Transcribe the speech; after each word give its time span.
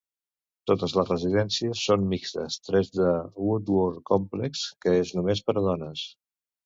Totes 0.69 0.93
les 0.99 1.09
residències 1.09 1.83
són 1.89 2.07
mixtes, 2.15 2.57
tret 2.69 2.89
del 3.01 3.21
Woodworth 3.43 4.01
Complex, 4.11 4.65
que 4.87 4.97
és 5.03 5.13
només 5.21 5.45
per 5.51 5.57
a 5.63 5.65
dones. 5.69 6.09